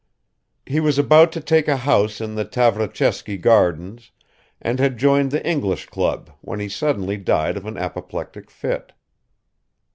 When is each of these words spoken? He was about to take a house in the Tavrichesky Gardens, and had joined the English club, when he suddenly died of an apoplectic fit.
He 0.65 0.79
was 0.79 0.97
about 0.97 1.31
to 1.33 1.39
take 1.39 1.67
a 1.67 1.77
house 1.77 2.19
in 2.19 2.33
the 2.33 2.43
Tavrichesky 2.43 3.37
Gardens, 3.39 4.09
and 4.59 4.79
had 4.79 4.97
joined 4.97 5.29
the 5.29 5.47
English 5.47 5.85
club, 5.89 6.31
when 6.41 6.59
he 6.59 6.69
suddenly 6.69 7.17
died 7.17 7.55
of 7.55 7.67
an 7.67 7.77
apoplectic 7.77 8.49
fit. 8.49 8.93